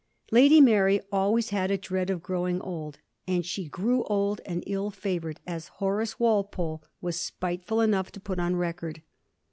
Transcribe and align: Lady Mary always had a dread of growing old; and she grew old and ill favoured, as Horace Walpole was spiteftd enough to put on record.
Lady 0.31 0.59
Mary 0.59 0.99
always 1.11 1.51
had 1.51 1.69
a 1.69 1.77
dread 1.77 2.09
of 2.09 2.23
growing 2.23 2.59
old; 2.61 2.97
and 3.27 3.45
she 3.45 3.67
grew 3.69 4.03
old 4.05 4.41
and 4.47 4.63
ill 4.65 4.89
favoured, 4.89 5.39
as 5.45 5.67
Horace 5.77 6.19
Walpole 6.19 6.81
was 7.01 7.17
spiteftd 7.17 7.83
enough 7.83 8.11
to 8.13 8.19
put 8.19 8.39
on 8.39 8.55
record. 8.55 9.03